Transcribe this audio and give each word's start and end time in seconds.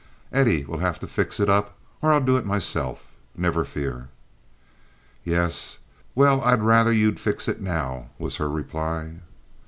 Eddie 0.31 0.65
will 0.65 0.79
have 0.79 0.97
to 0.97 1.05
fix 1.05 1.39
it 1.39 1.47
up, 1.47 1.77
or 2.01 2.11
I'll 2.11 2.21
do 2.25 2.35
it 2.35 2.43
meself. 2.43 3.17
Never 3.37 3.63
fear." 3.63 4.09
"Yes—well, 5.23 6.41
I'd 6.43 6.63
rather 6.63 6.91
you'd 6.91 7.19
fix 7.19 7.47
it 7.47 7.61
now," 7.61 8.09
was 8.17 8.37
her 8.37 8.49
reply. 8.49 9.19